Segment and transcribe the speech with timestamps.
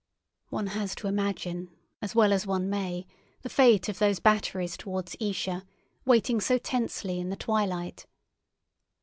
[0.49, 1.69] One has to imagine,
[2.01, 3.05] as well as one may,
[3.43, 5.61] the fate of those batteries towards Esher,
[6.05, 8.07] waiting so tensely in the twilight.